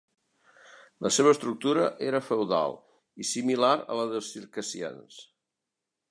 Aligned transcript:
La 1.07 1.09
seva 1.17 1.33
estructura 1.35 1.83
era 2.07 2.21
feudal 2.29 2.73
i 3.25 3.29
similar 3.33 3.71
a 3.95 3.99
la 4.01 4.07
dels 4.13 4.31
circassians. 4.37 5.21